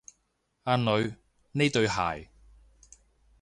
[0.63, 1.13] 阿女，
[1.51, 2.31] 呢對鞋